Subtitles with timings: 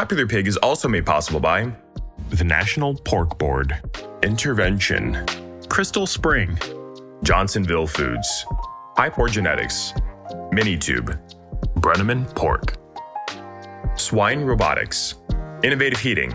[0.00, 1.70] Popular Pig is also made possible by
[2.30, 3.78] the National Pork Board,
[4.22, 5.26] Intervention,
[5.68, 6.58] Crystal Spring,
[7.22, 8.46] Johnsonville Foods,
[8.96, 9.92] Hypor Genetics,
[10.54, 11.20] Minitube,
[11.80, 12.78] Brenneman Pork,
[13.94, 15.16] Swine Robotics,
[15.62, 16.32] Innovative Heating,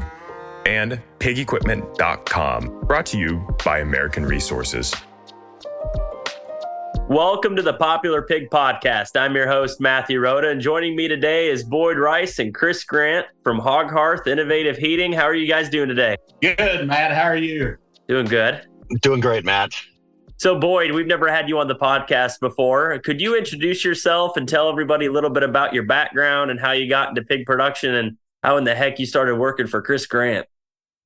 [0.68, 2.82] and PigEquipment.com.
[2.82, 4.94] Brought to you by American Resources.
[7.10, 9.12] Welcome to the Popular Pig Podcast.
[9.16, 13.28] I'm your host, Matthew Rhoda, and joining me today is Boyd Rice and Chris Grant
[13.44, 15.14] from Hog Hearth Innovative Heating.
[15.14, 16.18] How are you guys doing today?
[16.42, 17.12] Good, Matt.
[17.12, 17.78] How are you?
[18.08, 18.66] Doing good.
[19.02, 19.76] Doing great, Matt.
[20.38, 22.98] So, Boyd, we've never had you on the podcast before.
[22.98, 26.72] Could you introduce yourself and tell everybody a little bit about your background and how
[26.72, 30.08] you got into pig production and how in the heck you started working for Chris
[30.08, 30.48] Grant?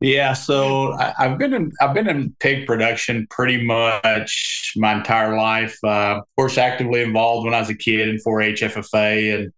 [0.00, 5.36] yeah, so I, have been in I've been in pig production pretty much my entire
[5.36, 5.78] life.
[5.84, 9.52] Uh, of course, actively involved when I was a kid in 4-H FFA and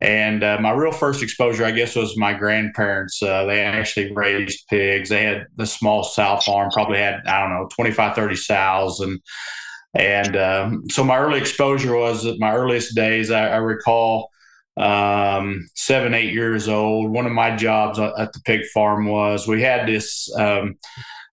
[0.00, 3.22] and uh, my real first exposure, I guess, was my grandparents.
[3.22, 5.08] Uh, they actually raised pigs.
[5.08, 9.00] They had the small sow farm, probably had, I don't know, 25, 30 sows.
[9.00, 9.20] And,
[9.94, 13.30] and um, so my early exposure was my earliest days.
[13.30, 14.30] I, I recall
[14.76, 17.10] um, seven, eight years old.
[17.10, 20.76] One of my jobs at the pig farm was we had this um,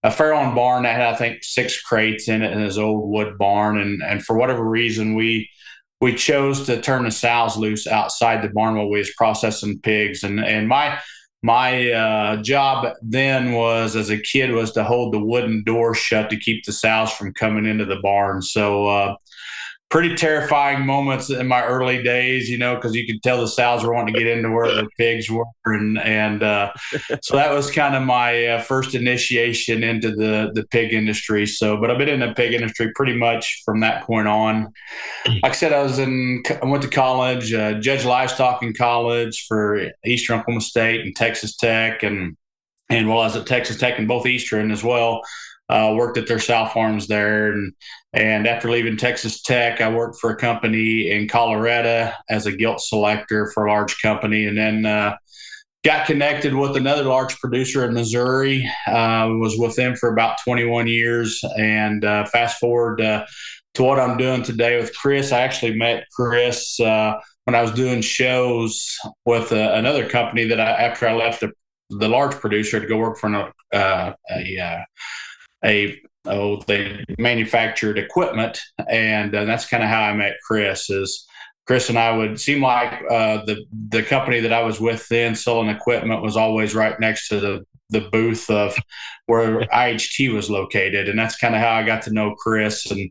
[0.04, 3.38] a farrowing barn that had, I think, six crates in it in this old wood
[3.38, 3.78] barn.
[3.78, 5.48] And, and for whatever reason, we
[6.00, 10.24] we chose to turn the sows loose outside the barn while we was processing pigs.
[10.24, 10.98] And and my
[11.42, 16.30] my uh, job then was as a kid was to hold the wooden door shut
[16.30, 18.42] to keep the sows from coming into the barn.
[18.42, 19.16] So uh,
[19.92, 23.84] pretty terrifying moments in my early days, you know, because you could tell the sows
[23.84, 26.72] were wanting to get into where the pigs were, and and uh,
[27.22, 31.46] so that was kind of my uh, first initiation into the the pig industry.
[31.46, 34.72] So, but I've been in the pig industry pretty much from that point on.
[35.42, 39.46] Like I said, I was in, I went to college, uh, judge livestock in college
[39.48, 42.36] for Eastern Oklahoma State and Texas Tech, and
[42.88, 45.22] and while I was at Texas Tech and both Eastern as well
[45.68, 47.52] uh, worked at their sow farms there.
[47.52, 47.72] And,
[48.12, 52.80] and after leaving Texas Tech, I worked for a company in Colorado as a gilt
[52.80, 54.46] selector for a large company.
[54.46, 55.16] And then uh,
[55.84, 60.86] got connected with another large producer in Missouri, uh, was with them for about 21
[60.86, 61.42] years.
[61.56, 63.00] And uh, fast forward
[63.74, 67.72] to what I'm doing today with Chris, I actually met Chris uh, when I was
[67.72, 71.52] doing shows with uh, another company that I, after I left the,
[71.90, 74.84] the large producer to go work for an, uh, a
[75.64, 80.90] a oh they manufactured equipment, and uh, that's kind of how I met Chris.
[80.90, 81.26] Is
[81.66, 85.34] Chris and I would seem like uh, the the company that I was with then
[85.34, 88.76] selling equipment was always right next to the the booth of
[89.26, 93.10] where IHT was located, and that's kind of how I got to know Chris and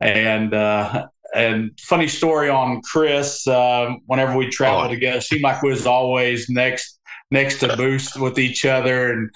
[0.00, 3.46] and uh, and funny story on Chris.
[3.46, 4.94] Um, whenever we traveled oh.
[4.94, 6.98] together, seemed like we was always next
[7.30, 9.30] next to booths with each other, and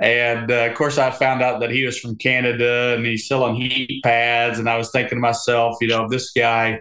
[0.00, 3.54] and uh, of course, I found out that he was from Canada and he's selling
[3.54, 4.58] heat pads.
[4.58, 6.80] And I was thinking to myself, you know, this guy,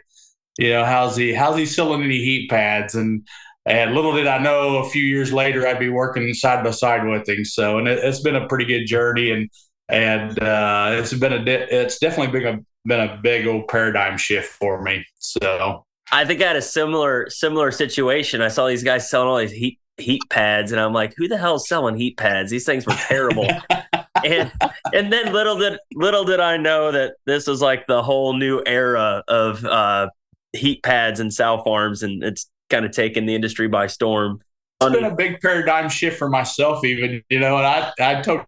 [0.57, 2.95] you know, how's he how's he selling any heat pads?
[2.95, 3.27] And
[3.65, 7.05] and little did I know, a few years later, I'd be working side by side
[7.05, 7.45] with him.
[7.45, 9.49] So, and it, has been a pretty good journey, and
[9.89, 14.53] and uh, it's been a it's definitely been a been a big old paradigm shift
[14.53, 15.05] for me.
[15.19, 15.85] So.
[16.11, 18.41] I think I had a similar similar situation.
[18.41, 21.37] I saw these guys selling all these heat heat pads and i'm like who the
[21.37, 22.51] hell is selling heat pads?
[22.51, 23.47] These things were terrible.
[24.25, 24.51] And
[24.93, 28.63] and then little did little did i know that this was like the whole new
[28.65, 30.09] era of uh,
[30.53, 34.39] heat pads and sow farms and it's kind of taken the industry by storm.
[34.81, 38.41] It's been a big paradigm shift for myself even you know and i i told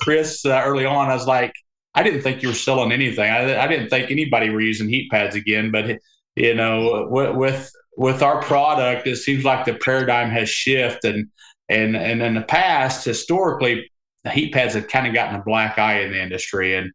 [0.00, 1.52] chris uh, early on i was like
[1.94, 3.30] i didn't think you were selling anything.
[3.30, 5.98] I, I didn't think anybody were using heat pads again but
[6.36, 11.14] you know with, with with our product, it seems like the paradigm has shifted.
[11.14, 11.28] And
[11.68, 13.90] and and in the past, historically,
[14.24, 16.74] the heat pads have kind of gotten a black eye in the industry.
[16.76, 16.92] And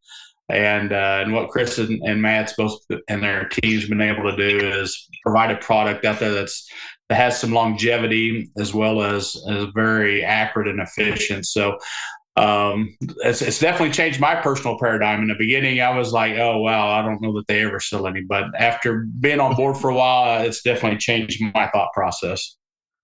[0.50, 4.36] and uh, and what Chris and, and Matt's both and their teams been able to
[4.38, 6.70] do is provide a product out there that's
[7.10, 11.46] that has some longevity as well as as very accurate and efficient.
[11.46, 11.78] So
[12.38, 15.22] um, it's, it's definitely changed my personal paradigm.
[15.24, 18.06] In the beginning, I was like, oh, wow, I don't know that they ever sell
[18.06, 18.22] any.
[18.22, 22.56] But after being on board for a while, it's definitely changed my thought process.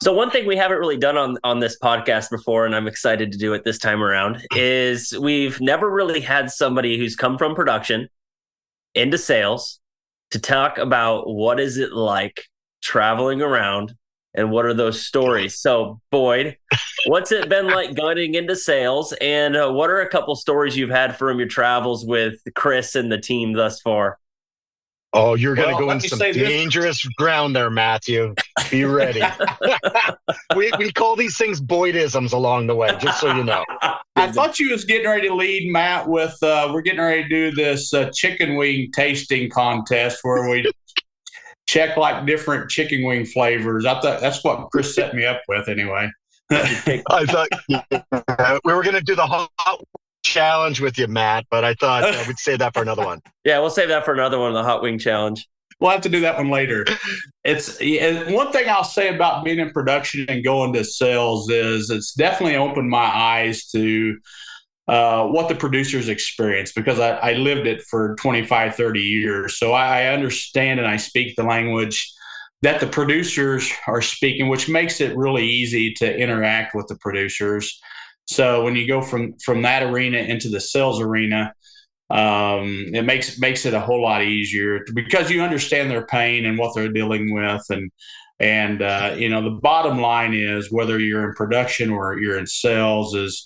[0.03, 3.31] So one thing we haven't really done on on this podcast before, and I'm excited
[3.31, 7.56] to do it this time around, is we've never really had somebody who's come from
[7.56, 8.09] production
[8.94, 9.80] into sales
[10.31, 12.44] to talk about what is it like
[12.81, 13.95] traveling around
[14.35, 15.59] and what are those stories.
[15.59, 16.57] So Boyd,
[17.06, 20.89] what's it been like going into sales, and uh, what are a couple stories you've
[20.89, 24.19] had from your travels with Chris and the team thus far?
[25.15, 27.13] Oh, you're going to well, go into some dangerous this.
[27.13, 28.33] ground there, Matthew.
[28.71, 29.21] Be ready.
[30.56, 33.63] we, we call these things Boydisms along the way, just so you know.
[34.15, 37.30] I thought you was getting ready to lead Matt with, uh, we're getting ready to
[37.30, 40.63] do this uh, chicken wing tasting contest where we
[41.73, 43.83] check like different chicken wing flavors.
[43.85, 46.07] I thought that's what Chris set me up with anyway.
[46.51, 49.49] I thought yeah, we were going to do the hot
[50.21, 53.21] challenge with you, Matt, but I thought uh, I would save that for another one.
[53.43, 55.49] Yeah, we'll save that for another one, the hot wing challenge.
[55.81, 56.85] We'll have to do that one later.
[57.43, 57.77] It's
[58.31, 62.55] one thing I'll say about being in production and going to sales is it's definitely
[62.55, 64.17] opened my eyes to
[64.88, 69.57] uh, what the producers experience because I, I, lived it for 25, 30 years.
[69.57, 72.12] So I, I understand and I speak the language
[72.63, 77.80] that the producers are speaking, which makes it really easy to interact with the producers.
[78.25, 81.53] So when you go from from that arena into the sales arena,
[82.09, 86.57] um, it makes makes it a whole lot easier because you understand their pain and
[86.57, 87.91] what they're dealing with, and
[88.39, 92.47] and uh, you know the bottom line is whether you're in production or you're in
[92.47, 93.45] sales is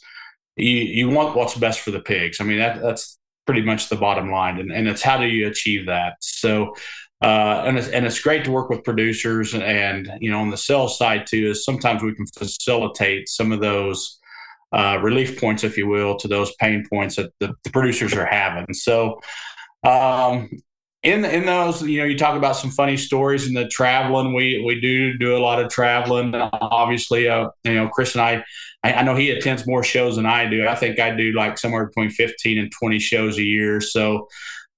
[0.57, 2.41] you you want what's best for the pigs.
[2.41, 5.47] I mean that that's pretty much the bottom line, and and it's how do you
[5.47, 6.15] achieve that?
[6.21, 6.73] So.
[7.19, 10.55] Uh, and it's, and it's great to work with producers and you know on the
[10.55, 14.19] sales side too is sometimes we can facilitate some of those
[14.71, 18.25] uh, relief points, if you will, to those pain points that the, the producers are
[18.25, 18.73] having.
[18.73, 19.19] So,
[19.83, 20.49] um,
[21.03, 24.33] in in those, you know, you talk about some funny stories in the traveling.
[24.33, 26.35] We we do do a lot of traveling.
[26.35, 28.43] Obviously, uh, you know, Chris and I,
[28.87, 30.67] I, I, know he attends more shows than I do.
[30.67, 33.81] I think I do like somewhere between fifteen and twenty shows a year.
[33.81, 34.27] So.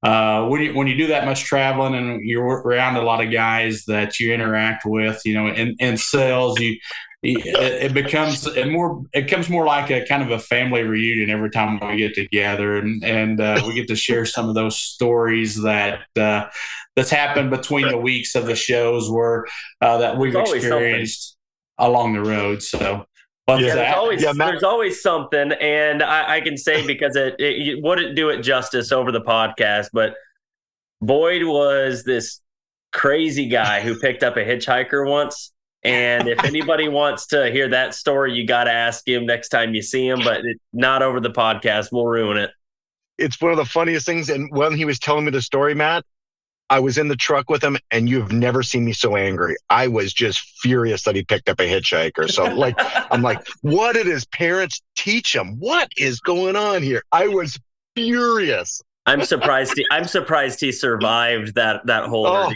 [0.02, 3.34] Uh, when you when you do that much traveling and you're around a lot of
[3.34, 6.78] guys that you interact with, you know, in, in sales, you
[7.22, 11.50] it, becomes it more it becomes more like a kind of a family reunion every
[11.50, 15.62] time we get together and and uh, we get to share some of those stories
[15.62, 16.46] that uh,
[16.96, 19.46] that's happened between the weeks of the shows where
[19.82, 21.36] uh, that we've experienced
[21.78, 23.06] along the road so
[23.58, 27.82] yeah, there's always yeah, there's always something, and I, I can say because it, it
[27.82, 30.16] wouldn't do it justice over the podcast, but
[31.02, 32.42] Boyd was this
[32.92, 35.52] crazy guy who picked up a hitchhiker once
[35.84, 39.74] and if anybody wants to hear that story, you got to ask him next time
[39.74, 41.92] you see him, but it, not over the podcast.
[41.92, 42.52] We'll ruin it.
[43.18, 44.30] It's one of the funniest things.
[44.30, 46.06] And when he was telling me the story, Matt,
[46.70, 49.56] I was in the truck with him, and you've never seen me so angry.
[49.70, 52.30] I was just furious that he picked up a hitchhiker.
[52.30, 52.76] So, like,
[53.12, 55.58] I'm like, what did his parents teach him?
[55.60, 57.04] What is going on here?
[57.12, 57.60] I was
[57.96, 58.82] furious.
[59.06, 59.74] I'm surprised.
[59.76, 62.52] He, I'm surprised he survived that that whole oh,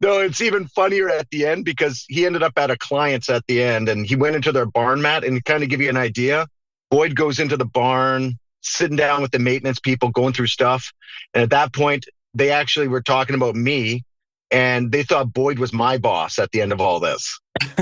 [0.00, 3.46] no, it's even funnier at the end because he ended up at a client's at
[3.46, 5.96] the end and he went into their barn Matt and kind of give you an
[5.96, 6.46] idea.
[6.90, 10.92] Boyd goes into the barn, sitting down with the maintenance people, going through stuff.
[11.32, 14.04] And at that point, they actually were talking about me
[14.50, 17.40] and they thought Boyd was my boss at the end of all this.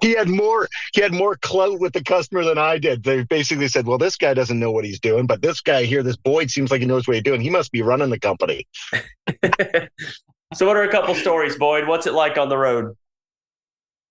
[0.00, 3.04] he had more he had more clout with the customer than I did.
[3.04, 6.02] They basically said, "Well, this guy doesn't know what he's doing, but this guy here,
[6.02, 7.40] this Boyd, seems like he knows what he's doing.
[7.40, 8.66] He must be running the company."
[10.54, 11.86] so, what are a couple stories, Boyd?
[11.86, 12.96] What's it like on the road?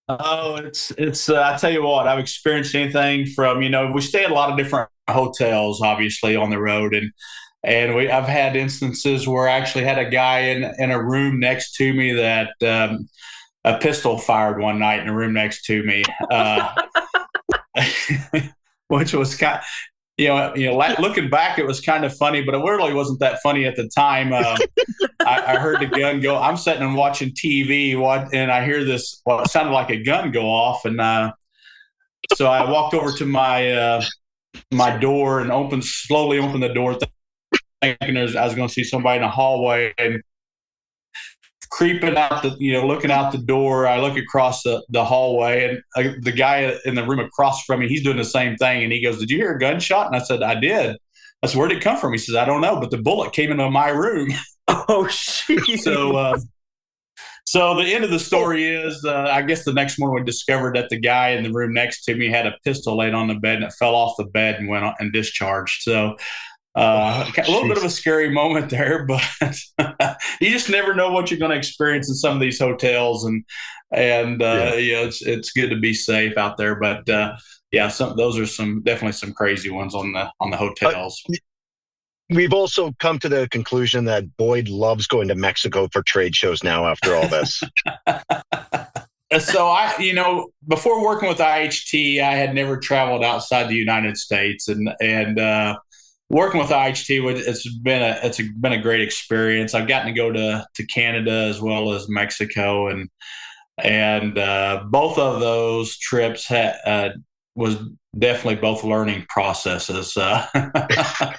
[0.08, 1.30] Oh, it's it's.
[1.30, 4.34] Uh, I tell you what, I've experienced anything from you know we stay at a
[4.34, 7.12] lot of different hotels, obviously on the road, and
[7.64, 11.40] and we I've had instances where I actually had a guy in in a room
[11.40, 13.08] next to me that um,
[13.64, 16.74] a pistol fired one night in a room next to me, uh,
[18.88, 19.62] which was kind.
[20.18, 23.22] You know, you know, looking back, it was kind of funny, but it really wasn't
[23.22, 24.34] that funny at the time.
[24.34, 24.58] Um,
[25.26, 26.38] I, I, heard the gun go.
[26.38, 29.20] I'm sitting and watching TV, what, and I hear this.
[29.26, 31.32] Well, it sounded like a gun go off, and uh,
[32.36, 34.04] so I walked over to my uh,
[34.72, 37.00] my door and opened slowly opened the door,
[37.82, 40.22] thinking I was going to see somebody in the hallway, and
[41.72, 43.88] creeping out the, you know, looking out the door.
[43.88, 47.80] I look across the, the hallway, and uh, the guy in the room across from
[47.80, 48.84] me, he's doing the same thing.
[48.84, 50.98] And he goes, "Did you hear a gunshot?" And I said, "I did."
[51.44, 53.52] I said, "Where'd it come from?" He says, "I don't know, but the bullet came
[53.52, 54.30] into my room."
[54.68, 55.80] oh shit!
[55.80, 56.38] so, uh,
[57.46, 60.76] so the end of the story is, uh, I guess the next morning we discovered
[60.76, 63.36] that the guy in the room next to me had a pistol laid on the
[63.36, 65.82] bed and it fell off the bed and went on, and discharged.
[65.82, 66.18] So
[66.76, 69.22] uh, a little bit of a scary moment there, but
[70.40, 73.44] you just never know what you're going to experience in some of these hotels, and
[73.92, 75.02] and uh, yeah.
[75.02, 76.76] it's it's good to be safe out there.
[76.76, 77.36] But uh,
[77.72, 81.22] yeah, some those are some definitely some crazy ones on the on the hotels.
[82.30, 86.64] We've also come to the conclusion that Boyd loves going to Mexico for trade shows
[86.64, 86.86] now.
[86.86, 87.62] After all this.
[89.40, 94.16] so I, you know, before working with IHT, I had never traveled outside the United
[94.16, 95.78] States, and and uh,
[96.32, 99.76] working with IHT, it's been a it's a, been a great experience.
[99.76, 103.10] I've gotten to go to to Canada as well as Mexico, and
[103.78, 107.10] and uh, both of those trips had uh,
[107.56, 107.78] was
[108.18, 110.16] definitely both learning processes.
[110.16, 110.46] Uh,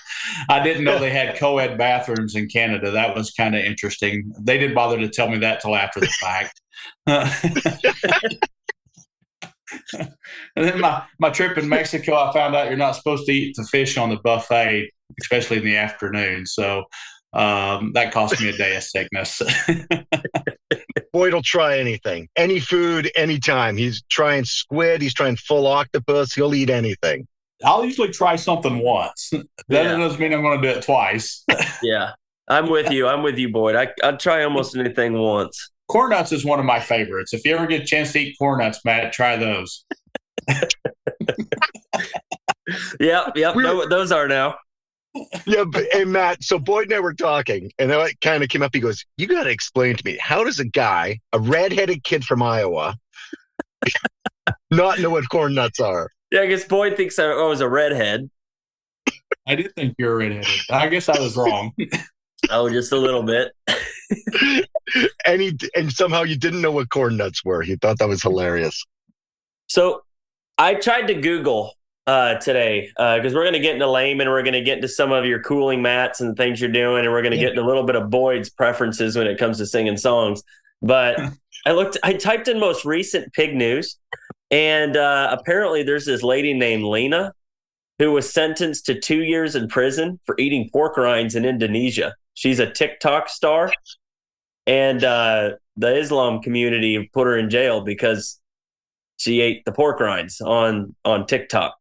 [0.49, 2.91] I didn't know they had co-ed bathrooms in Canada.
[2.91, 4.33] That was kind of interesting.
[4.41, 6.61] They didn't bother to tell me that till after the fact.
[9.99, 10.09] and
[10.57, 13.64] then my, my trip in Mexico, I found out you're not supposed to eat the
[13.64, 16.47] fish on the buffet, especially in the afternoon.
[16.47, 16.85] So
[17.33, 19.41] um, that cost me a day of sickness.
[21.12, 23.76] Boyd will try anything, any food, anytime.
[23.76, 25.02] He's trying squid.
[25.02, 26.35] He's trying full octopus.
[26.35, 27.26] He'll eat anything.
[27.64, 29.31] I'll usually try something once.
[29.31, 29.47] That
[29.85, 29.97] yeah.
[29.97, 31.45] doesn't mean I'm going to do it twice.
[31.83, 32.12] yeah,
[32.49, 33.07] I'm with you.
[33.07, 33.76] I'm with you, Boyd.
[33.76, 35.71] I I'd try almost anything once.
[35.93, 37.35] Corn nuts is one of my favorites.
[37.35, 39.85] If you ever get a chance to eat corn nuts, Matt, try those.
[42.99, 43.55] yep, yep.
[43.55, 44.57] No, those are now
[45.47, 46.43] yeah, but, hey Matt.
[46.43, 48.71] So Boyd and I were talking, and that kind of came up.
[48.73, 52.25] He goes, "You got to explain to me how does a guy, a redheaded kid
[52.25, 52.97] from Iowa,
[54.71, 58.31] not know what corn nuts are?" Yeah, I guess Boyd thinks I was a redhead.
[59.47, 60.47] I did think you were redheaded.
[60.71, 61.73] I guess I was wrong.
[62.51, 63.53] oh, just a little bit.
[65.27, 67.63] And he and somehow you didn't know what corn nuts were.
[67.63, 68.85] He thought that was hilarious.
[69.69, 70.03] So
[70.59, 71.73] I tried to Google
[72.07, 74.89] uh, today because uh, we're going to get into Leman, we're going to get into
[74.89, 77.45] some of your cooling mats and things you're doing, and we're going to yeah.
[77.45, 80.43] get into a little bit of Boyd's preferences when it comes to singing songs.
[80.81, 81.19] But
[81.67, 83.99] I looked, I typed in most recent pig news,
[84.51, 87.33] and uh, apparently there's this lady named Lena
[87.99, 92.15] who was sentenced to two years in prison for eating pork rinds in Indonesia.
[92.35, 93.73] She's a TikTok star,
[94.66, 98.40] and uh, the Islam community put her in jail because
[99.16, 101.75] she ate the pork rinds on on TikTok.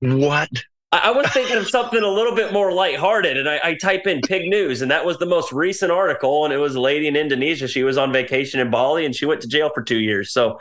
[0.00, 0.48] What?
[0.92, 4.20] I, was thinking of something a little bit more lighthearted, and I, I type in
[4.20, 6.44] pig news, and that was the most recent article.
[6.44, 7.66] And it was a lady in Indonesia.
[7.68, 10.32] She was on vacation in Bali, and she went to jail for two years.
[10.32, 10.60] So,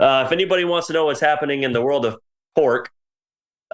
[0.00, 2.16] uh, if anybody wants to know what's happening in the world of
[2.54, 2.90] pork,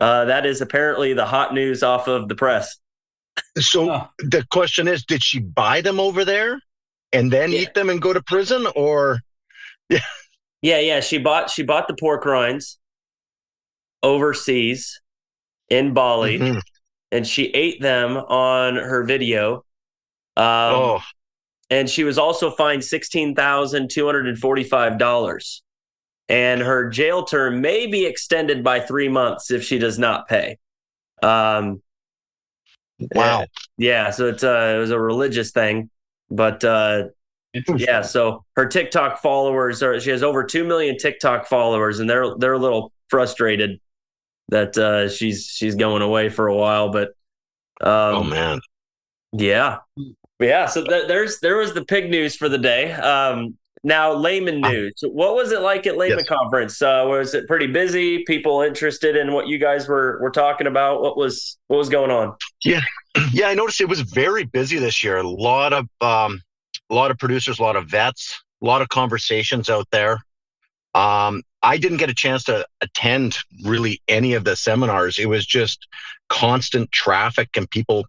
[0.00, 2.78] uh, that is apparently the hot news off of the press.
[3.58, 6.60] So the question is, did she buy them over there
[7.12, 7.60] and then yeah.
[7.60, 9.20] eat them and go to prison, or?
[9.88, 10.00] Yeah.
[10.62, 11.00] Yeah, yeah.
[11.00, 12.78] She bought she bought the pork rinds
[14.02, 15.00] overseas
[15.68, 16.58] in Bali, mm-hmm.
[17.10, 19.64] and she ate them on her video.
[20.36, 21.00] Um, oh.
[21.68, 25.62] And she was also fined sixteen thousand two hundred and forty-five dollars,
[26.28, 30.58] and her jail term may be extended by three months if she does not pay.
[31.22, 31.80] Um,
[33.14, 33.46] wow.
[33.78, 35.88] Yeah, so it's uh, it was a religious thing,
[36.32, 37.04] but uh,
[37.76, 38.02] yeah.
[38.02, 42.54] So her TikTok followers are she has over two million TikTok followers, and they're they're
[42.54, 43.78] a little frustrated
[44.48, 46.90] that uh, she's she's going away for a while.
[46.90, 47.08] But
[47.82, 48.60] um, oh man,
[49.32, 49.78] yeah,
[50.40, 50.66] yeah.
[50.66, 52.92] So th- there's there was the pig news for the day.
[52.92, 54.70] Um, now Leman ah.
[54.70, 55.02] news.
[55.02, 56.28] What was it like at Leman yes.
[56.28, 56.80] conference?
[56.80, 58.24] Uh, was it pretty busy?
[58.24, 61.02] People interested in what you guys were were talking about?
[61.02, 62.34] What was what was going on?
[62.64, 62.80] Yeah,
[63.32, 63.48] yeah.
[63.48, 65.18] I noticed it was very busy this year.
[65.18, 66.40] A lot of um,
[66.90, 70.18] a lot of producers, a lot of vets, a lot of conversations out there.
[70.94, 75.18] Um, I didn't get a chance to attend really any of the seminars.
[75.18, 75.86] It was just
[76.28, 78.04] constant traffic and people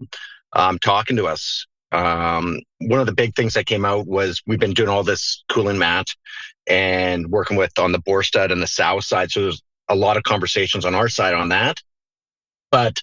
[0.54, 1.66] um, talking to us.
[1.92, 5.44] Um, one of the big things that came out was we've been doing all this
[5.48, 6.08] cooling mat
[6.66, 9.32] and working with on the boar stud and the south side.
[9.32, 11.78] So there's a lot of conversations on our side on that.
[12.72, 13.00] But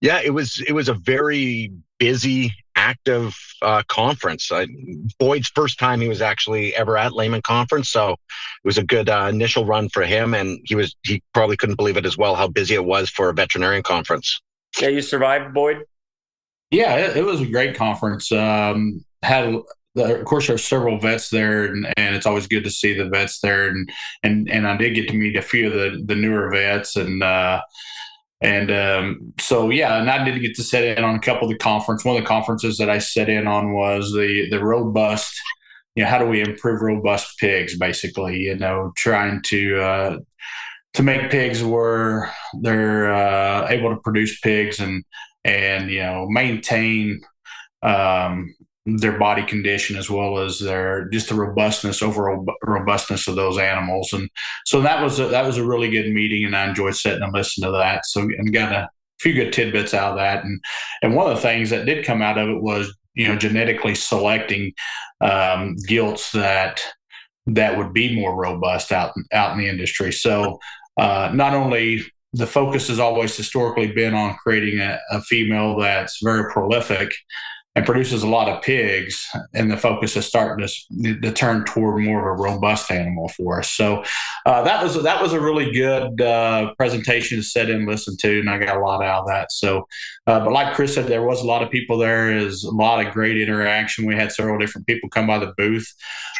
[0.00, 4.50] yeah, it was it was a very busy active uh, conference.
[4.52, 4.66] Uh,
[5.18, 8.18] Boyd's first time he was actually ever at Leman Conference, so it
[8.64, 11.96] was a good uh, initial run for him, and he was he probably couldn't believe
[11.96, 14.40] it as well how busy it was for a veterinarian conference.
[14.80, 15.84] Yeah, you survived, Boyd.
[16.70, 18.30] Yeah, it, it was a great conference.
[18.30, 19.54] Um, had
[19.96, 23.40] of course there's several vets there and, and it's always good to see the vets
[23.40, 23.90] there and
[24.22, 27.20] and and I did get to meet a few of the the newer vets and
[27.20, 27.60] uh
[28.40, 31.52] and um, so, yeah, and I did get to sit in on a couple of
[31.52, 32.04] the conference.
[32.04, 35.34] One of the conferences that I sat in on was the the robust.
[35.96, 37.76] You know, how do we improve robust pigs?
[37.76, 40.18] Basically, you know, trying to uh,
[40.94, 45.04] to make pigs where they're uh, able to produce pigs and
[45.44, 47.20] and you know maintain
[47.82, 48.54] um,
[48.96, 54.12] their body condition as well as their just the robustness overall robustness of those animals.
[54.12, 54.30] And
[54.64, 57.32] so that was a, that was a really good meeting and I enjoyed sitting and
[57.32, 58.06] listening to that.
[58.06, 58.88] So and got a
[59.20, 60.44] few good tidbits out of that.
[60.44, 60.60] And
[61.02, 63.94] and one of the things that did come out of it was you know genetically
[63.94, 64.72] selecting
[65.20, 66.80] um, gilts that
[67.46, 70.12] that would be more robust out out in the industry.
[70.12, 70.58] So
[70.96, 72.02] uh, not only
[72.32, 77.10] the focus has always historically been on creating a, a female that's very prolific
[77.78, 82.02] and produces a lot of pigs, and the focus is starting to, to turn toward
[82.02, 83.70] more of a robust animal for us.
[83.70, 84.02] So
[84.46, 88.40] uh, that was that was a really good uh, presentation to sit and listen to,
[88.40, 89.52] and I got a lot out of that.
[89.52, 89.86] So,
[90.26, 92.36] uh, but like Chris said, there was a lot of people there.
[92.36, 94.06] Is a lot of great interaction.
[94.06, 95.88] We had several different people come by the booth,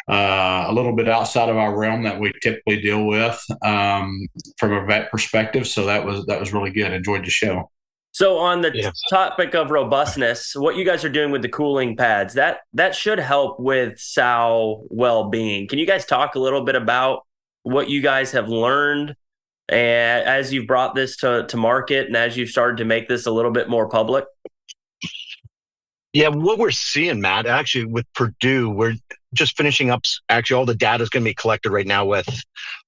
[0.09, 4.27] uh, a little bit outside of our realm that we typically deal with um,
[4.57, 5.65] from a vet perspective.
[5.69, 6.91] So that was that was really good.
[6.91, 7.71] Enjoyed the show.
[8.11, 8.91] So on the yeah.
[9.09, 13.19] topic of robustness, what you guys are doing with the cooling pads, that that should
[13.19, 15.67] help with sow well-being.
[15.67, 17.25] Can you guys talk a little bit about
[17.63, 19.15] what you guys have learned
[19.69, 23.27] and as you've brought this to, to market and as you've started to make this
[23.27, 24.25] a little bit more public?
[26.11, 28.95] Yeah, what we're seeing, Matt, actually with Purdue, we're
[29.35, 30.01] just finishing up.
[30.29, 32.27] Actually, all the data is going to be collected right now with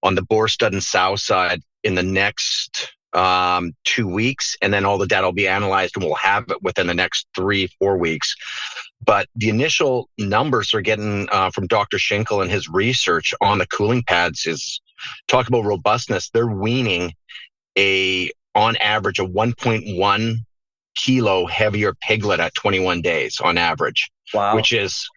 [0.02, 4.86] on the boar stud and sow side in the next um, two weeks, and then
[4.86, 7.98] all the data will be analyzed, and we'll have it within the next three, four
[7.98, 8.36] weeks.
[9.04, 11.98] But the initial numbers are getting uh, from Dr.
[11.98, 14.82] Schinckel and his research on the cooling pads is
[15.28, 16.30] talk about robustness.
[16.30, 17.14] They're weaning
[17.78, 20.36] a on average a 1.1
[20.96, 24.12] kilo heavier piglet at 21 days on average.
[24.34, 24.56] Wow.
[24.56, 25.08] Which is,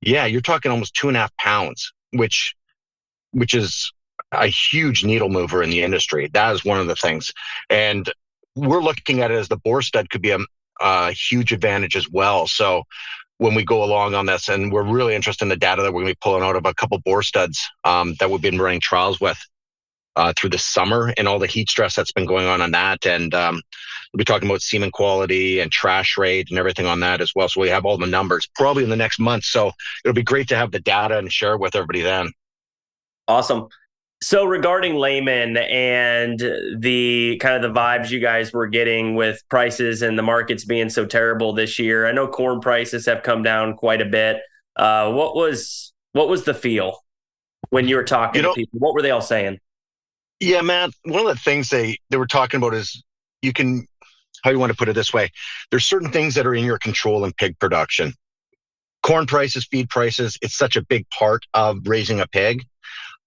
[0.00, 2.54] yeah, you're talking almost two and a half pounds, which,
[3.32, 3.92] which is
[4.38, 6.28] a huge needle mover in the industry.
[6.32, 7.32] That is one of the things.
[7.70, 8.10] And
[8.56, 10.38] we're looking at it as the boar stud could be a,
[10.80, 12.46] a huge advantage as well.
[12.46, 12.84] So
[13.38, 16.02] when we go along on this, and we're really interested in the data that we're
[16.02, 18.80] going to be pulling out of a couple boar studs um, that we've been running
[18.80, 19.38] trials with
[20.16, 23.04] uh, through the summer and all the heat stress that's been going on on that.
[23.06, 23.60] And um,
[24.12, 27.48] we'll be talking about semen quality and trash rate and everything on that as well.
[27.48, 29.44] So we have all the numbers probably in the next month.
[29.44, 29.72] So
[30.04, 32.32] it'll be great to have the data and share with everybody then.
[33.26, 33.68] Awesome.
[34.22, 36.40] So regarding Leman and
[36.78, 40.88] the kind of the vibes you guys were getting with prices and the markets being
[40.88, 44.38] so terrible this year, I know corn prices have come down quite a bit.
[44.76, 47.04] Uh, what was what was the feel
[47.70, 48.78] when you were talking you know, to people?
[48.78, 49.58] What were they all saying?
[50.40, 50.90] Yeah, Matt.
[51.04, 53.02] One of the things they they were talking about is
[53.42, 53.86] you can
[54.42, 55.30] how you want to put it this way.
[55.70, 58.14] There's certain things that are in your control in pig production.
[59.02, 62.64] Corn prices, feed prices, it's such a big part of raising a pig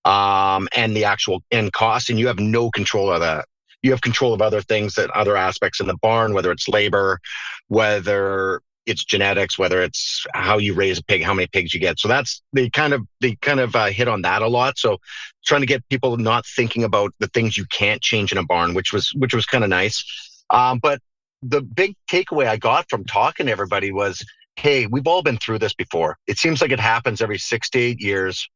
[0.08, 3.46] um, and the actual end cost, and you have no control of that.
[3.84, 7.20] You have control of other things that other aspects in the barn, whether it's labor,
[7.68, 12.00] whether it's genetics, whether it's how you raise a pig, how many pigs you get.
[12.00, 14.80] So that's they kind of they kind of uh, hit on that a lot.
[14.80, 14.98] So
[15.46, 18.74] trying to get people not thinking about the things you can't change in a barn,
[18.74, 20.06] which was which was kind of nice.
[20.50, 21.02] Um, but
[21.44, 25.60] the big takeaway I got from talking to everybody was, hey, we've all been through
[25.60, 26.18] this before.
[26.28, 28.48] It seems like it happens every six to eight years.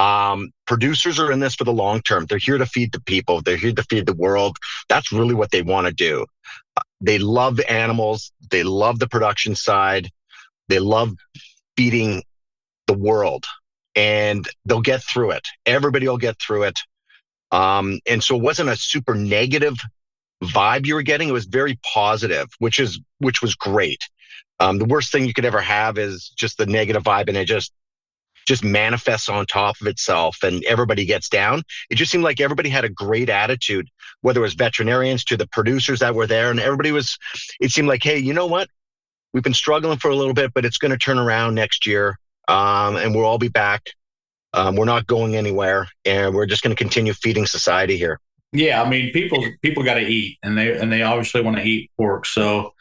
[0.00, 2.24] Um, producers are in this for the long term.
[2.24, 3.42] They're here to feed the people.
[3.42, 4.56] They're here to feed the world.
[4.88, 6.24] That's really what they want to do.
[7.02, 8.32] They love animals.
[8.50, 10.08] They love the production side.
[10.68, 11.12] They love
[11.76, 12.22] feeding
[12.86, 13.44] the world,
[13.94, 15.46] and they'll get through it.
[15.66, 16.78] Everybody will get through it.
[17.52, 19.76] Um, and so it wasn't a super negative
[20.42, 21.28] vibe you were getting.
[21.28, 24.00] It was very positive, which is which was great.
[24.60, 27.44] Um, the worst thing you could ever have is just the negative vibe, and it
[27.44, 27.70] just
[28.46, 31.62] just manifests on top of itself and everybody gets down.
[31.88, 33.88] It just seemed like everybody had a great attitude,
[34.22, 36.50] whether it was veterinarians to the producers that were there.
[36.50, 37.16] And everybody was,
[37.60, 38.68] it seemed like, hey, you know what?
[39.32, 42.18] We've been struggling for a little bit, but it's going to turn around next year.
[42.48, 43.90] Um, and we'll all be back.
[44.52, 45.86] Um, we're not going anywhere.
[46.04, 48.18] And we're just going to continue feeding society here.
[48.52, 48.82] Yeah.
[48.82, 51.92] I mean, people, people got to eat and they, and they obviously want to eat
[51.96, 52.26] pork.
[52.26, 52.74] So,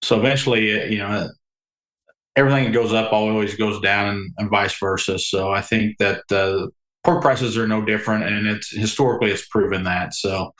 [0.00, 1.28] so eventually, you know,
[2.36, 5.18] everything that goes up always goes down and, and vice versa.
[5.18, 6.68] So I think that uh,
[7.04, 10.14] pork prices are no different, and it's historically it's proven that.
[10.14, 10.54] So,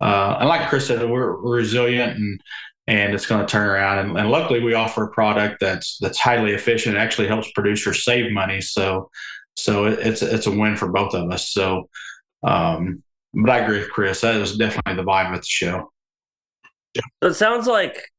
[0.00, 2.40] uh, and like Chris said, we're, resilient and
[2.88, 3.98] and it's going to turn around.
[3.98, 6.96] And, and, luckily, we offer a product that's that's highly efficient.
[6.96, 8.60] It actually helps producers save money.
[8.60, 9.10] So,
[9.54, 11.50] so it, it's it's a win for both of us.
[11.50, 11.88] So,
[12.44, 13.02] um,
[13.34, 14.20] but I agree with Chris.
[14.20, 15.90] That is definitely the vibe of the show.
[16.94, 17.02] Yeah.
[17.22, 18.10] So it sounds like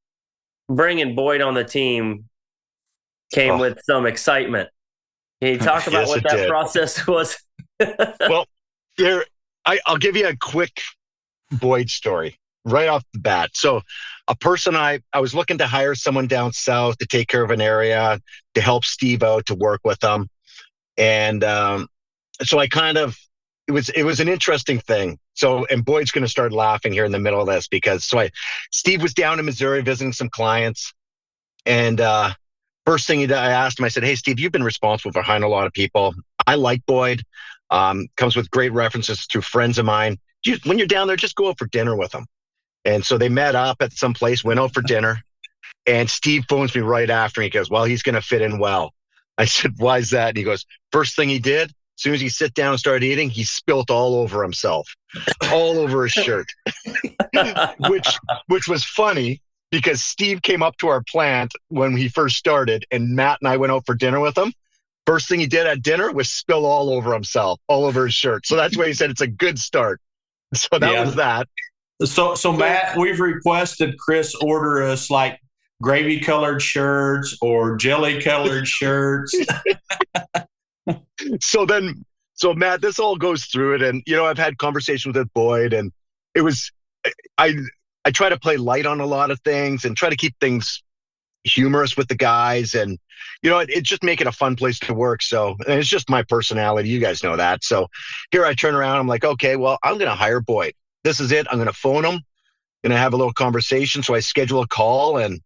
[0.70, 2.26] bringing Boyd on the team
[3.32, 3.60] came oh.
[3.60, 4.70] with some excitement.
[5.42, 6.50] Can you talk about yes, what that did.
[6.50, 7.38] process was?
[7.80, 8.46] well,
[8.96, 9.26] here
[9.66, 10.82] I, will give you a quick
[11.52, 12.40] Boyd story.
[12.66, 13.52] right off the bat.
[13.54, 13.82] So,
[14.28, 17.52] a person I I was looking to hire someone down south to take care of
[17.52, 18.20] an area
[18.56, 20.30] to help Steve out to work with them,
[20.98, 21.88] and um,
[22.42, 23.18] so I kind of
[23.68, 25.20] it was it was an interesting thing.
[25.34, 28.20] So, and Boyd's going to start laughing here in the middle of this because so
[28.20, 28.32] I
[28.72, 30.94] Steve was down in Missouri visiting some clients,
[31.66, 32.34] and uh,
[32.88, 35.50] first thing I asked him, I said, "Hey, Steve, you've been responsible for hiring a
[35.50, 36.16] lot of people.
[36.48, 37.22] I like Boyd.
[37.70, 40.18] Um, comes with great references through friends of mine.
[40.46, 42.26] You, when you're down there, just go out for dinner with him."
[42.86, 45.22] And so they met up at some place, went out for dinner,
[45.86, 47.42] and Steve phones me right after.
[47.42, 48.94] He goes, "Well, he's going to fit in well."
[49.38, 52.22] I said, "Why is that?" And he goes, first thing he did, as soon as
[52.22, 54.88] he sit down and started eating, he spilt all over himself,
[55.52, 56.48] all over his shirt,
[57.90, 62.86] which which was funny because Steve came up to our plant when he first started,
[62.92, 64.54] and Matt and I went out for dinner with him.
[65.06, 68.46] First thing he did at dinner was spill all over himself, all over his shirt.
[68.46, 70.02] So that's why he said it's a good start.
[70.56, 71.04] So that Yeah.
[71.04, 71.48] was that.
[72.06, 75.40] So, so Matt, we've requested Chris order us like
[75.82, 79.36] gravy colored shirts or jelly colored shirts.
[81.42, 85.18] so then so matt this all goes through it and you know i've had conversations
[85.18, 85.92] with boyd and
[86.36, 86.72] it was
[87.38, 87.54] i
[88.08, 90.82] i try to play light on a lot of things and try to keep things
[91.44, 92.98] humorous with the guys and
[93.42, 95.22] you know it, it just make it a fun place to work.
[95.22, 96.90] So it's just my personality.
[96.90, 97.64] You guys know that.
[97.64, 97.88] So
[98.32, 99.00] here i turn around.
[99.00, 100.74] I'm like okay well i'm gonna hire boyd.
[101.04, 101.48] This is it.
[101.50, 102.22] I'm gonna phone him.
[102.84, 104.04] Gonna have a little conversation.
[104.04, 105.42] So i schedule a call and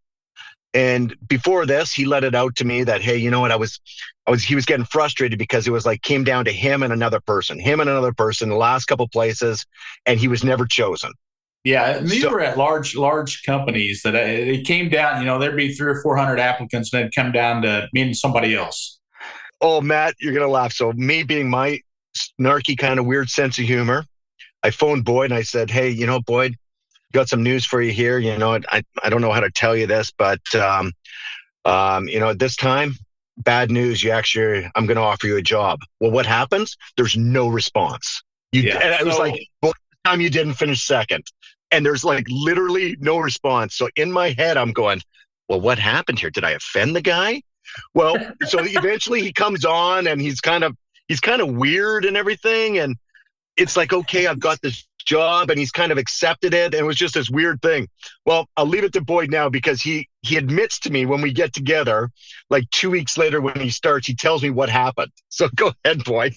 [0.74, 3.52] and before this he let it out to me that hey you know what?
[3.52, 3.80] I was
[4.28, 6.94] I was he was getting frustrated because it was like came down to him and
[6.94, 9.66] another person, him and another person, the last couple places,
[10.06, 11.12] and he was never chosen.
[11.64, 15.20] Yeah, these So- were at large large companies that uh, it came down.
[15.22, 18.02] You know, there'd be three or four hundred applicants, and then come down to me
[18.02, 19.00] and somebody else.
[19.62, 20.74] Oh, Matt, you're gonna laugh.
[20.74, 21.80] So me being my
[22.18, 24.06] snarky kind of weird sense of humor,
[24.64, 26.56] I phoned Boyd and I said, Hey, you know, Boyd,
[27.14, 28.18] got some news for you here.
[28.18, 30.92] You know, I I don't know how to tell you this, but um,
[31.66, 32.96] um, you know, at this time,
[33.38, 34.02] bad news.
[34.02, 35.80] You actually, I'm gonna offer you a job.
[36.00, 36.76] Well, what happens?
[36.98, 38.24] There's no response.
[38.52, 38.80] You Yeah.
[38.80, 39.74] and it was So- like, well,
[40.06, 41.24] time you didn't finish second.
[41.72, 43.76] And there's like literally no response.
[43.76, 45.02] So in my head, I'm going,
[45.48, 46.30] well, what happened here?
[46.30, 47.42] Did I offend the guy?
[47.94, 50.76] Well, so eventually he comes on and he's kind of
[51.08, 52.78] he's kind of weird and everything.
[52.78, 52.96] And
[53.58, 56.74] it's like, okay, I've got this job and he's kind of accepted it.
[56.74, 57.88] And it was just this weird thing.
[58.26, 61.34] Well, I'll leave it to Boyd now because he he admits to me when we
[61.34, 62.10] get together,
[62.50, 65.12] like two weeks later when he starts, he tells me what happened.
[65.30, 66.34] So go ahead, Boyd.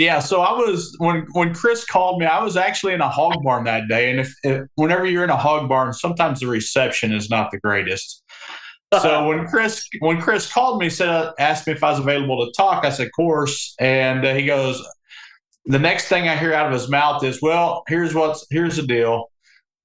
[0.00, 3.44] Yeah, so I was when when Chris called me, I was actually in a hog
[3.44, 7.12] barn that day, and if, if whenever you're in a hog barn, sometimes the reception
[7.12, 8.22] is not the greatest.
[8.98, 12.52] So when Chris when Chris called me, said asked me if I was available to
[12.56, 14.82] talk, I said, "Of course." And uh, he goes,
[15.66, 18.86] the next thing I hear out of his mouth is, "Well, here's what's here's the
[18.86, 19.26] deal.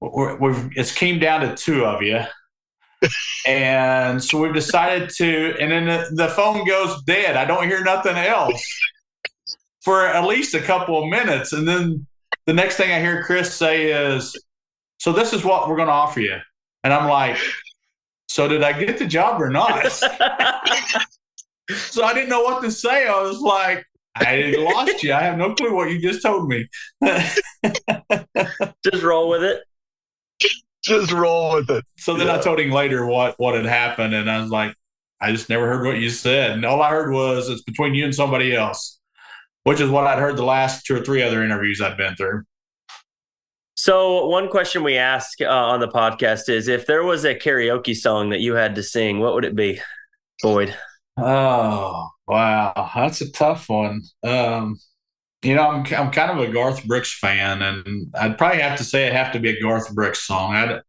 [0.00, 2.20] We're, we've it's came down to two of you."
[3.46, 7.36] and so we've decided to, and then the, the phone goes dead.
[7.36, 8.64] I don't hear nothing else
[9.86, 11.52] for at least a couple of minutes.
[11.52, 12.08] And then
[12.46, 14.36] the next thing I hear Chris say is,
[14.98, 16.38] So this is what we're going to offer you.
[16.82, 17.38] And I'm like,
[18.28, 19.92] So did I get the job or not?
[19.92, 20.08] so
[22.02, 23.06] I didn't know what to say.
[23.06, 25.12] I was like, I lost you.
[25.12, 26.66] I have no clue what you just told me.
[28.84, 29.62] Just roll with it.
[30.82, 31.84] Just roll with it.
[31.96, 34.14] so then I told him later what, what had happened.
[34.14, 34.74] And I was like,
[35.20, 36.52] I just never heard what you said.
[36.52, 38.95] And all I heard was it's between you and somebody else,
[39.66, 42.44] which is what I'd heard the last two or three other interviews I'd been through.
[43.74, 47.96] So, one question we ask uh, on the podcast is if there was a karaoke
[47.96, 49.80] song that you had to sing, what would it be,
[50.40, 50.72] Boyd?
[51.18, 54.02] Oh wow, that's a tough one.
[54.22, 54.76] Um,
[55.42, 58.84] you know, I'm I'm kind of a Garth Brooks fan, and I'd probably have to
[58.84, 60.54] say it'd have to be a Garth Brooks song.
[60.54, 60.80] I'd,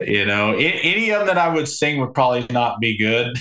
[0.00, 3.36] you know, a- any of them that I would sing would probably not be good.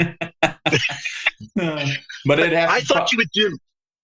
[1.54, 2.68] but it'd have.
[2.68, 3.56] I to thought you would do.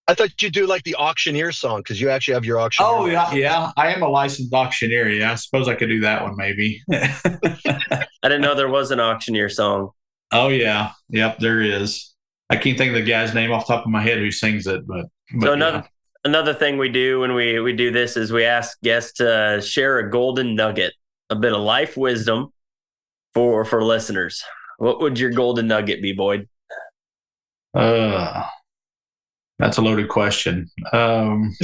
[0.09, 2.91] I thought you'd do like the auctioneer song because you actually have your auctioneer.
[2.91, 3.73] Oh yeah, yeah.
[3.77, 5.09] I am a licensed auctioneer.
[5.11, 6.83] Yeah, I suppose I could do that one maybe.
[6.93, 9.91] I didn't know there was an auctioneer song.
[10.33, 12.15] oh yeah, yep, there is.
[12.51, 14.67] I can't think of the guy's name off the top of my head who sings
[14.67, 15.53] it, but, but So yeah.
[15.55, 15.89] another
[16.25, 19.99] another thing we do when we we do this is we ask guests to share
[19.99, 20.95] a golden nugget,
[21.29, 22.53] a bit of life wisdom
[23.35, 24.43] for for listeners.
[24.79, 26.49] What would your golden nugget be, Boyd?
[27.75, 28.47] Uh,
[29.59, 30.69] that's a loaded question.
[30.93, 31.55] Um,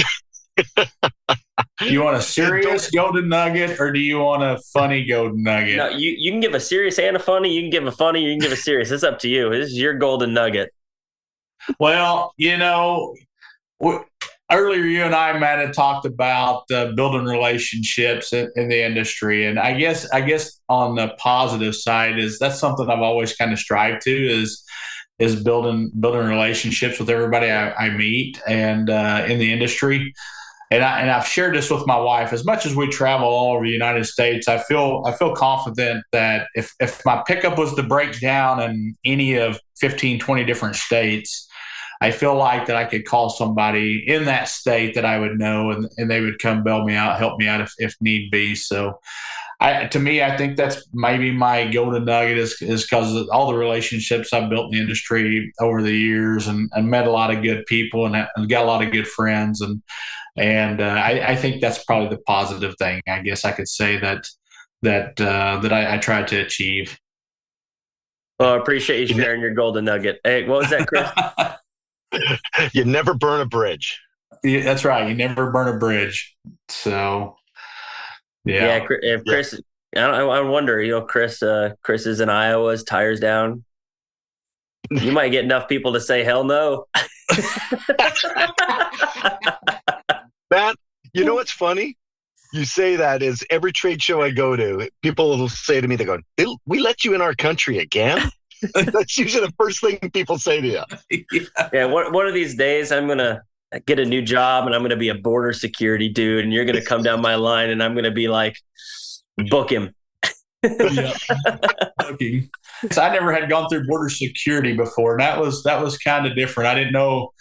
[1.81, 5.77] you want a serious golden nugget or do you want a funny golden nugget?
[5.77, 7.53] No, you you can give a serious and a funny.
[7.53, 8.23] You can give a funny.
[8.23, 8.91] You can give a serious.
[8.91, 9.49] It's up to you.
[9.49, 10.71] This is your golden nugget.
[11.79, 13.15] Well, you know,
[13.79, 14.03] w-
[14.51, 19.47] earlier you and I, Matt, had talked about uh, building relationships in, in, the industry,
[19.47, 23.51] and I guess I guess on the positive side is that's something I've always kind
[23.51, 24.63] of strived to is
[25.19, 30.13] is building building relationships with everybody I, I meet and uh, in the industry.
[30.71, 32.33] And, I, and I've shared this with my wife.
[32.33, 36.03] As much as we travel all over the United States, I feel I feel confident
[36.11, 40.75] that if if my pickup was to break down in any of 15, 20 different
[40.75, 41.47] states,
[42.01, 45.71] I feel like that I could call somebody in that state that I would know
[45.71, 48.55] and, and they would come bail me out, help me out if, if need be.
[48.55, 48.99] So
[49.59, 53.57] I, to me, I think that's maybe my golden nugget is because of all the
[53.57, 57.41] relationships I've built in the industry over the years and, and met a lot of
[57.41, 59.61] good people and, and, got a lot of good friends.
[59.61, 59.81] And,
[60.35, 63.01] and uh, I, I, think that's probably the positive thing.
[63.07, 64.27] I guess I could say that,
[64.81, 66.99] that, uh, that I, I tried to achieve.
[68.39, 70.19] Well, I appreciate you sharing your golden nugget.
[70.25, 72.69] Hey, what was that, Chris?
[72.73, 74.01] you never burn a bridge.
[74.43, 75.07] Yeah, that's right.
[75.07, 76.35] You never burn a bridge.
[76.67, 77.37] So,
[78.45, 78.77] yeah.
[78.77, 78.87] Yeah.
[79.01, 79.59] If Chris,
[79.95, 80.07] yeah.
[80.07, 83.63] I, I wonder, you know, Chris, uh, Chris is in Iowa's tires down.
[84.91, 86.85] You might get enough people to say hell no.
[90.51, 90.75] Matt,
[91.13, 91.97] you know what's funny?
[92.53, 95.95] You say that is every trade show I go to, people will say to me,
[95.95, 96.19] they go,
[96.65, 98.29] "We let you in our country again."
[98.73, 100.83] That's usually the first thing people say to you.
[101.09, 101.69] yeah.
[101.73, 103.41] yeah one, one of these days, I'm going to
[103.79, 106.43] get a new job and I'm going to be a border security dude.
[106.43, 108.57] And you're going to come down my line and I'm going to be like,
[109.49, 109.93] book him.
[110.63, 112.49] Booking.
[112.91, 115.13] So I never had gone through border security before.
[115.13, 116.69] And that was, that was kind of different.
[116.69, 117.31] I didn't know.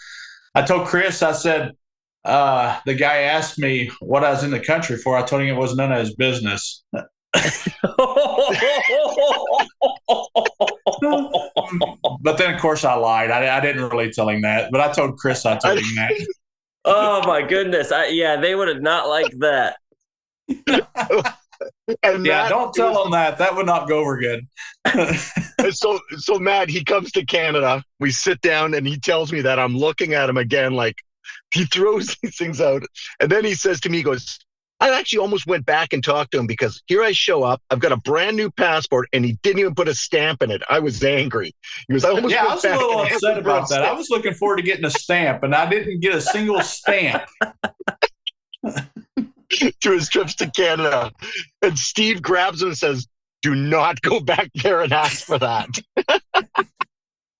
[0.54, 1.72] I told Chris, I said,
[2.24, 5.16] uh, the guy asked me what I was in the country for.
[5.16, 6.84] I told him it was none of his business.
[12.24, 13.30] but then, of course, I lied.
[13.30, 16.26] I, I, didn't really tell him that, but I told Chris I told him that.
[16.86, 17.92] oh my goodness!
[17.92, 19.76] I, yeah, they would have not liked that.
[20.48, 23.36] and yeah, Matt, don't tell was, him that.
[23.36, 24.48] That would not go over good.
[25.70, 27.84] so, so Matt, he comes to Canada.
[28.00, 30.96] We sit down, and he tells me that I'm looking at him again, like
[31.52, 32.82] he throws these things out,
[33.20, 34.38] and then he says to me, he "Goes,
[34.80, 37.62] I actually almost went back and talked to him because here I show up.
[37.70, 40.62] I've got a brand new passport, and he didn't even put a stamp in it.
[40.68, 41.54] I was angry.
[41.86, 42.04] He was.
[42.04, 43.82] I almost yeah, I was a little upset about that.
[43.82, 47.22] I was looking forward to getting a stamp, and I didn't get a single stamp.
[48.64, 51.12] to his trips to Canada,
[51.62, 53.06] and Steve grabs him and says,
[53.42, 55.68] "Do not go back there and ask for that."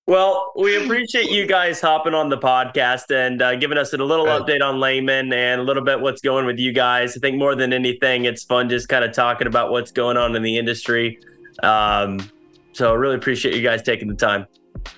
[0.07, 4.27] Well, we appreciate you guys hopping on the podcast and uh, giving us a little
[4.27, 7.17] update on Leman and a little bit what's going with you guys.
[7.17, 10.37] I think more than anything, it's fun just kind of talking about what's going on
[10.37, 11.19] in the industry.
[11.63, 12.31] Um,
[12.75, 14.47] so, I really appreciate you guys taking the time.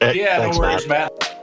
[0.01, 1.13] Hey, yeah, thanks, no worries, Matt.
[1.13, 1.37] Matt.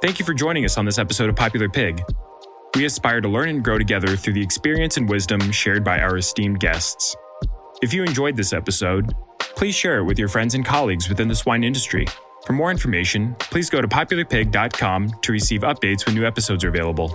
[0.00, 2.02] Thank you for joining us on this episode of Popular Pig.
[2.74, 6.16] We aspire to learn and grow together through the experience and wisdom shared by our
[6.16, 7.14] esteemed guests.
[7.82, 11.34] If you enjoyed this episode, please share it with your friends and colleagues within the
[11.34, 12.06] swine industry.
[12.46, 17.08] For more information, please go to popularpig.com to receive updates when new episodes are available.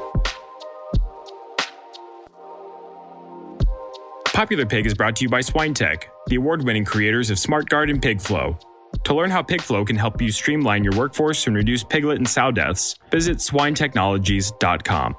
[4.25, 7.99] Popular Pig is brought to you by SwineTech, the award winning creators of SmartGuard and
[7.99, 8.61] PigFlow.
[9.05, 12.51] To learn how PigFlow can help you streamline your workforce and reduce piglet and sow
[12.51, 15.15] deaths, visit swinetechnologies.com.